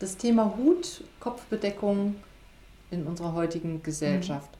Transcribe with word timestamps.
das 0.00 0.16
Thema 0.16 0.56
Hut, 0.56 1.04
Kopfbedeckung 1.20 2.16
in 2.90 3.06
unserer 3.06 3.34
heutigen 3.34 3.84
Gesellschaft. 3.84 4.50
Mhm. 4.50 4.56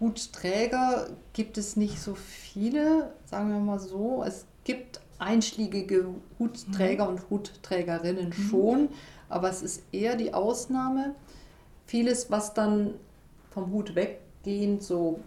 Hutträger 0.00 1.10
gibt 1.32 1.56
es 1.58 1.76
nicht 1.76 2.00
so 2.00 2.16
viele, 2.16 3.12
sagen 3.26 3.50
wir 3.50 3.60
mal 3.60 3.78
so. 3.78 4.24
Es 4.26 4.46
gibt 4.64 5.00
einschlägige 5.18 6.06
Hutträger 6.38 7.04
mhm. 7.04 7.10
und 7.10 7.28
Hutträgerinnen 7.30 8.30
mhm. 8.30 8.32
schon, 8.32 8.88
aber 9.28 9.50
es 9.50 9.62
ist 9.62 9.82
eher 9.92 10.16
die 10.16 10.34
Ausnahme. 10.34 11.14
Vieles, 11.86 12.28
was 12.30 12.54
dann 12.54 12.94
vom 13.50 13.70
Hut 13.72 13.94
weggehend 13.94 14.82
so 14.82 15.20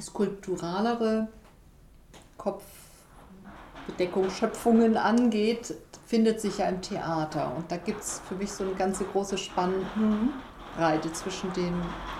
skulpturalere 0.00 1.26
Kopfbedeckungsschöpfungen 2.36 4.96
angeht, 4.98 5.74
findet 6.12 6.42
sich 6.42 6.58
ja 6.58 6.66
im 6.66 6.82
Theater. 6.82 7.54
Und 7.56 7.72
da 7.72 7.78
gibt 7.78 8.02
es 8.02 8.20
für 8.28 8.34
mich 8.34 8.52
so 8.52 8.64
eine 8.64 8.74
ganze 8.74 9.04
große 9.04 9.38
Spannbreite 9.38 11.10
zwischen 11.14 11.50
den 11.54 11.72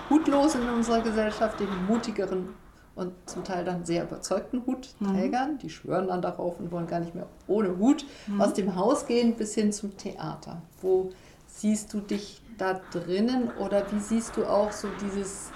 Hutlosen 0.09 0.63
in 0.63 0.69
unserer 0.69 1.01
Gesellschaft, 1.01 1.59
den 1.59 1.69
mutigeren 1.85 2.55
und 2.95 3.13
zum 3.27 3.43
Teil 3.43 3.63
dann 3.63 3.85
sehr 3.85 4.05
überzeugten 4.05 4.63
Hutträgern, 4.65 5.53
mhm. 5.53 5.57
die 5.59 5.69
schwören 5.69 6.07
dann 6.07 6.23
darauf 6.23 6.59
und 6.59 6.71
wollen 6.71 6.87
gar 6.87 7.01
nicht 7.01 7.13
mehr 7.13 7.27
ohne 7.45 7.77
Hut 7.77 8.03
mhm. 8.25 8.41
aus 8.41 8.53
dem 8.53 8.75
Haus 8.75 9.05
gehen, 9.05 9.35
bis 9.35 9.53
hin 9.53 9.71
zum 9.71 9.95
Theater. 9.95 10.63
Wo 10.81 11.11
siehst 11.45 11.93
du 11.93 11.99
dich 11.99 12.41
da 12.57 12.81
drinnen 12.89 13.51
oder 13.59 13.85
wie 13.91 13.99
siehst 13.99 14.35
du 14.37 14.45
auch 14.45 14.71
so 14.71 14.87
dieses 15.03 15.51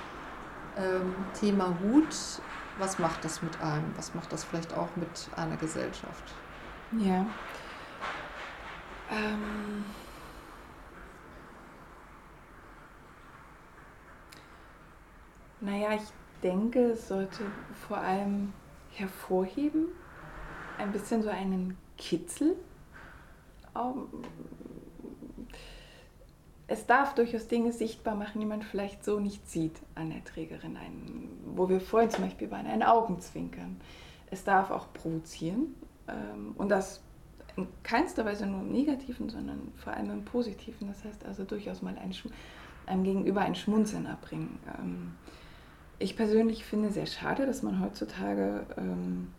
ähm, 0.78 1.16
Thema 1.40 1.76
Hut? 1.82 2.16
Was 2.78 3.00
macht 3.00 3.26
das 3.26 3.42
mit 3.42 3.60
einem? 3.62 3.92
Was 3.96 4.14
macht 4.14 4.32
das 4.32 4.44
vielleicht 4.44 4.78
auch 4.78 4.96
mit 4.96 5.28
einer 5.36 5.58
Gesellschaft? 5.58 6.36
Ja. 7.00 7.26
Ähm 9.12 9.86
naja, 15.62 15.96
ich 15.96 16.02
denke, 16.44 16.92
es 16.92 17.08
sollte 17.08 17.44
vor 17.88 17.98
allem 17.98 18.54
hervorheben, 18.92 19.88
ein 20.78 20.92
bisschen 20.92 21.24
so 21.24 21.30
einen 21.30 21.78
Kitzel. 21.98 22.56
Es 26.68 26.86
darf 26.86 27.16
durchaus 27.16 27.48
Dinge 27.48 27.72
sichtbar 27.72 28.16
machen, 28.16 28.40
die 28.40 28.46
man 28.46 28.62
vielleicht 28.62 29.06
so 29.06 29.20
nicht 29.20 29.50
sieht 29.50 29.80
an 29.96 30.10
der 30.10 30.24
Trägerin, 30.24 30.78
ein, 30.78 31.30
wo 31.56 31.70
wir 31.70 31.80
vorhin 31.80 32.10
zum 32.10 32.24
Beispiel 32.26 32.48
bei 32.48 32.58
ein 32.58 32.84
Augenzwinkern. 32.84 33.80
Es 34.30 34.44
darf 34.44 34.72
auch 34.72 34.92
provozieren 34.94 35.76
ähm, 36.08 36.54
und 36.58 36.70
das 36.70 37.02
in 37.58 37.68
keinster 37.84 38.26
Weise 38.26 38.46
nur 38.46 38.62
im 38.62 38.72
Negativen, 38.72 39.30
sondern 39.30 39.72
vor 39.76 39.94
allem 39.94 40.12
im 40.12 40.26
Positiven. 40.26 40.88
Das 40.88 41.04
heißt 41.04 41.26
also 41.26 41.44
durchaus 41.44 41.82
mal 41.82 41.98
ein, 41.98 42.14
einem 42.86 43.04
Gegenüber 43.04 43.42
ein 43.42 43.56
Schmunzeln 43.56 44.06
erbringen. 44.06 44.60
Ähm, 44.80 45.16
ich 46.00 46.16
persönlich 46.16 46.64
finde 46.64 46.92
sehr 46.92 47.08
schade, 47.08 47.46
dass 47.46 47.64
man 47.64 47.82
heutzutage 47.82 48.66
ähm, 48.78 49.34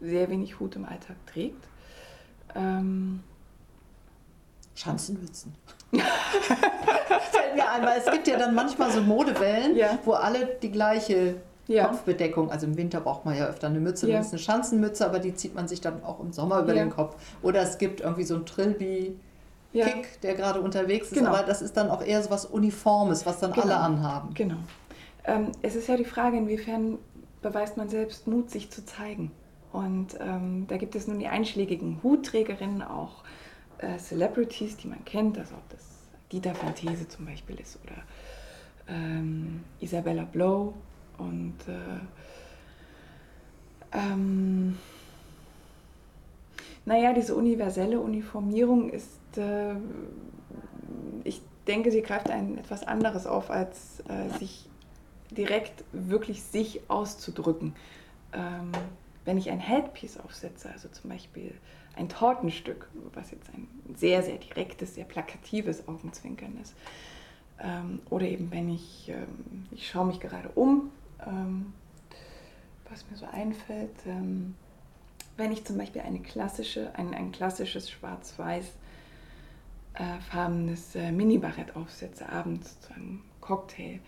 sehr 0.00 0.30
wenig 0.30 0.60
Hut 0.60 0.76
im 0.76 0.84
Alltag 0.84 1.16
trägt. 1.26 1.68
Ähm, 2.54 3.20
Schanzenwitzen. 4.74 5.54
Fällt 5.90 7.56
mir 7.56 7.70
ein, 7.70 7.82
weil 7.82 7.98
es 7.98 8.10
gibt 8.10 8.28
ja 8.28 8.38
dann 8.38 8.54
manchmal 8.54 8.90
so 8.92 9.02
Modewellen, 9.02 9.76
ja. 9.76 9.98
wo 10.04 10.12
alle 10.12 10.46
die 10.62 10.70
gleiche 10.70 11.36
ja. 11.70 11.86
Kopfbedeckung, 11.86 12.50
also 12.50 12.66
im 12.66 12.76
Winter 12.76 13.00
braucht 13.00 13.24
man 13.24 13.36
ja 13.36 13.46
öfter 13.46 13.68
eine 13.68 13.80
Mütze, 13.80 14.10
ja. 14.10 14.20
eine 14.20 14.38
Schanzenmütze, 14.38 15.06
aber 15.06 15.18
die 15.18 15.34
zieht 15.34 15.54
man 15.54 15.68
sich 15.68 15.80
dann 15.80 16.02
auch 16.04 16.20
im 16.20 16.32
Sommer 16.32 16.60
über 16.60 16.74
ja. 16.74 16.82
den 16.84 16.90
Kopf. 16.90 17.16
Oder 17.42 17.62
es 17.62 17.78
gibt 17.78 18.00
irgendwie 18.00 18.24
so 18.24 18.34
ein 18.34 18.46
Trilby. 18.46 19.16
Kick, 19.72 20.20
der 20.22 20.34
gerade 20.34 20.60
unterwegs 20.60 21.12
ist, 21.12 21.18
genau. 21.18 21.30
aber 21.30 21.44
das 21.44 21.62
ist 21.62 21.76
dann 21.76 21.90
auch 21.90 22.02
eher 22.04 22.20
so 22.24 22.30
was 22.30 22.44
Uniformes, 22.44 23.24
was 23.24 23.38
dann 23.38 23.52
genau. 23.52 23.66
alle 23.66 23.76
anhaben. 23.76 24.34
Genau. 24.34 24.56
Ähm, 25.24 25.52
es 25.62 25.76
ist 25.76 25.86
ja 25.86 25.96
die 25.96 26.04
Frage, 26.04 26.38
inwiefern 26.38 26.98
beweist 27.40 27.76
man 27.76 27.88
selbst 27.88 28.26
Mut, 28.26 28.50
sich 28.50 28.72
zu 28.72 28.84
zeigen. 28.84 29.30
Und 29.72 30.18
ähm, 30.18 30.66
da 30.66 30.76
gibt 30.76 30.96
es 30.96 31.06
nun 31.06 31.20
die 31.20 31.28
einschlägigen 31.28 32.00
Hutträgerinnen, 32.02 32.82
auch 32.82 33.22
äh, 33.78 33.96
Celebrities, 33.98 34.76
die 34.76 34.88
man 34.88 35.04
kennt, 35.04 35.38
also 35.38 35.54
ob 35.54 35.68
das 35.68 35.84
Dieter 36.32 36.56
Fantese 36.56 37.06
zum 37.06 37.26
Beispiel 37.26 37.60
ist 37.60 37.78
oder 37.84 37.94
ähm, 38.88 39.62
Isabella 39.78 40.24
Blow 40.24 40.74
und 41.20 41.54
äh, 41.68 42.00
ähm, 43.92 44.78
naja, 46.84 47.12
diese 47.12 47.34
universelle 47.34 48.00
Uniformierung 48.00 48.90
ist, 48.90 49.36
äh, 49.36 49.74
ich 51.24 51.42
denke, 51.66 51.90
sie 51.90 52.02
greift 52.02 52.30
ein 52.30 52.58
etwas 52.58 52.86
anderes 52.86 53.26
auf, 53.26 53.50
als 53.50 54.00
äh, 54.08 54.38
sich 54.38 54.66
direkt 55.30 55.84
wirklich 55.92 56.42
sich 56.42 56.80
auszudrücken. 56.88 57.74
Ähm, 58.32 58.72
wenn 59.24 59.36
ich 59.36 59.50
ein 59.50 59.60
Headpiece 59.60 60.18
aufsetze, 60.18 60.70
also 60.70 60.88
zum 60.88 61.10
Beispiel 61.10 61.52
ein 61.96 62.08
Tortenstück, 62.08 62.88
was 63.12 63.30
jetzt 63.30 63.48
ein 63.54 63.68
sehr, 63.94 64.22
sehr 64.22 64.38
direktes, 64.38 64.94
sehr 64.94 65.04
plakatives 65.04 65.86
Augenzwinkern 65.86 66.56
ist, 66.62 66.74
ähm, 67.62 68.00
oder 68.08 68.26
eben 68.26 68.50
wenn 68.50 68.70
ich, 68.70 69.10
ähm, 69.10 69.66
ich 69.72 69.88
schaue 69.88 70.06
mich 70.06 70.20
gerade 70.20 70.48
um, 70.54 70.89
ähm, 71.26 71.72
was 72.88 73.08
mir 73.10 73.16
so 73.16 73.26
einfällt, 73.26 73.94
ähm, 74.06 74.54
wenn 75.36 75.52
ich 75.52 75.64
zum 75.64 75.78
Beispiel 75.78 76.02
eine 76.02 76.20
klassische, 76.20 76.94
ein, 76.96 77.14
ein 77.14 77.32
klassisches 77.32 77.90
schwarz-weiß 77.90 78.66
äh, 79.94 80.20
farbenes 80.30 80.94
äh, 80.94 81.12
Mini-Barett 81.12 81.76
aufsetze, 81.76 82.28
abends 82.28 82.80
zu 82.80 82.94
einem 82.94 83.22
Cocktail, 83.40 84.00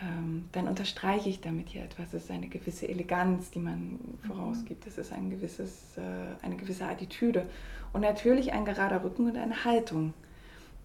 ähm, 0.00 0.48
dann 0.52 0.68
unterstreiche 0.68 1.28
ich 1.28 1.40
damit 1.40 1.68
hier 1.68 1.82
etwas. 1.82 2.12
Es 2.12 2.24
ist 2.24 2.30
eine 2.30 2.48
gewisse 2.48 2.88
Eleganz, 2.88 3.50
die 3.50 3.58
man 3.58 3.98
vorausgibt. 4.26 4.86
Es 4.86 4.98
ist 4.98 5.12
ein 5.12 5.30
gewisses, 5.30 5.96
äh, 5.96 6.44
eine 6.44 6.56
gewisse 6.56 6.86
Attitüde. 6.86 7.46
Und 7.92 8.02
natürlich 8.02 8.52
ein 8.52 8.64
gerader 8.64 9.02
Rücken 9.02 9.26
und 9.26 9.36
eine 9.36 9.64
Haltung. 9.64 10.14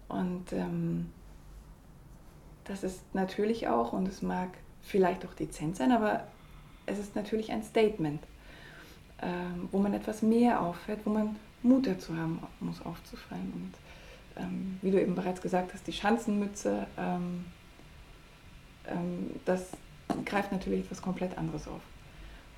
Und 0.08 0.52
ähm, 0.52 1.10
das 2.64 2.82
ist 2.82 3.14
natürlich 3.14 3.68
auch, 3.68 3.92
und 3.92 4.08
es 4.08 4.22
mag 4.22 4.50
vielleicht 4.84 5.24
auch 5.26 5.34
dezent 5.34 5.76
sein, 5.76 5.92
aber 5.92 6.24
es 6.86 6.98
ist 6.98 7.16
natürlich 7.16 7.50
ein 7.50 7.62
Statement 7.62 8.22
ähm, 9.24 9.68
wo 9.72 9.78
man 9.78 9.94
etwas 9.94 10.22
mehr 10.22 10.60
auffällt, 10.60 11.00
wo 11.04 11.10
man 11.10 11.36
Mut 11.62 11.86
dazu 11.86 12.16
haben 12.16 12.40
muss, 12.60 12.84
aufzufallen. 12.84 13.52
Und 13.54 14.42
ähm, 14.42 14.78
wie 14.82 14.90
du 14.90 15.00
eben 15.00 15.14
bereits 15.14 15.40
gesagt 15.40 15.72
hast, 15.72 15.86
die 15.86 15.92
Schanzenmütze, 15.92 16.86
ähm, 16.98 17.44
ähm 18.86 19.30
das 19.44 19.70
greift 20.26 20.52
natürlich 20.52 20.80
etwas 20.80 21.00
komplett 21.00 21.38
anderes 21.38 21.66
auf. 21.68 21.80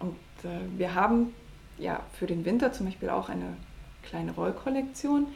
Und 0.00 0.16
äh, 0.44 0.58
wir 0.76 0.94
haben 0.94 1.32
ja 1.78 2.00
für 2.14 2.26
den 2.26 2.44
Winter 2.44 2.72
zum 2.72 2.86
Beispiel 2.86 3.10
auch 3.10 3.28
eine 3.28 3.56
kleine 4.02 4.32
Rollkollektion, 4.32 5.26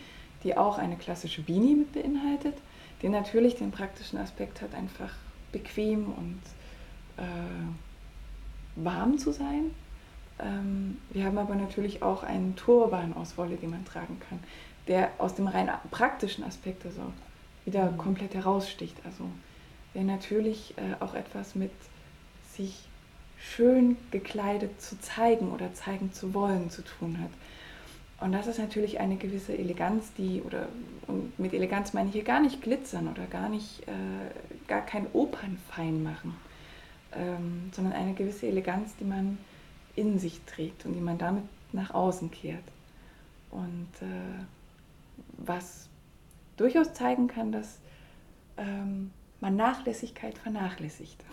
die 0.42 0.56
auch 0.56 0.78
eine 0.78 0.96
klassische 0.96 1.42
Beanie 1.42 1.76
mit 1.76 1.92
beinhaltet, 1.92 2.54
die 3.02 3.08
natürlich 3.08 3.56
den 3.56 3.70
praktischen 3.70 4.18
Aspekt 4.18 4.62
hat, 4.62 4.74
einfach 4.74 5.12
bequem 5.52 6.06
und 6.06 6.40
äh, 7.16 8.82
warm 8.82 9.18
zu 9.18 9.32
sein 9.32 9.70
ähm, 10.42 10.98
wir 11.10 11.24
haben 11.24 11.38
aber 11.38 11.54
natürlich 11.54 12.02
auch 12.02 12.22
einen 12.22 12.56
Turban 12.56 13.14
aus 13.14 13.36
Wolle, 13.36 13.56
den 13.56 13.70
man 13.70 13.84
tragen 13.84 14.20
kann, 14.28 14.38
der 14.88 15.10
aus 15.18 15.34
dem 15.34 15.46
rein 15.46 15.70
praktischen 15.90 16.44
Aspekt 16.44 16.84
also 16.84 17.12
wieder 17.64 17.90
mhm. 17.90 17.98
komplett 17.98 18.34
heraussticht. 18.34 18.96
Also 19.04 19.24
der 19.94 20.04
natürlich 20.04 20.74
äh, 20.76 21.02
auch 21.02 21.14
etwas 21.14 21.54
mit 21.54 21.72
sich 22.54 22.84
schön 23.38 23.96
gekleidet 24.10 24.80
zu 24.80 25.00
zeigen 25.00 25.50
oder 25.50 25.72
zeigen 25.74 26.12
zu 26.12 26.34
wollen 26.34 26.70
zu 26.70 26.82
tun 26.82 27.18
hat. 27.20 27.30
Und 28.24 28.32
das 28.32 28.46
ist 28.46 28.58
natürlich 28.58 29.00
eine 29.00 29.16
gewisse 29.16 29.56
Eleganz, 29.56 30.12
die, 30.18 30.42
oder 30.42 30.68
und 31.06 31.38
mit 31.38 31.54
Eleganz 31.54 31.94
meine 31.94 32.10
ich 32.10 32.14
hier 32.14 32.24
gar 32.24 32.40
nicht 32.40 32.60
glitzern 32.60 33.08
oder 33.08 33.24
gar 33.24 33.48
nicht, 33.48 33.80
äh, 33.88 34.68
gar 34.68 34.82
kein 34.82 35.06
Opernfein 35.14 36.02
machen, 36.02 36.36
ähm, 37.12 37.70
sondern 37.72 37.92
eine 37.92 38.14
gewisse 38.14 38.46
Eleganz, 38.46 38.94
die 38.96 39.04
man 39.04 39.38
in 39.96 40.18
sich 40.18 40.40
trägt 40.46 40.84
und 40.86 40.94
die 40.94 41.00
man 41.00 41.18
damit 41.18 41.44
nach 41.72 41.92
außen 41.92 42.30
kehrt. 42.30 42.64
Und 43.50 43.88
äh, 44.00 44.44
was 45.38 45.88
durchaus 46.56 46.92
zeigen 46.94 47.26
kann, 47.26 47.52
dass 47.52 47.78
ähm, 48.56 49.10
man 49.40 49.56
Nachlässigkeit 49.56 50.38
vernachlässigt. 50.38 51.24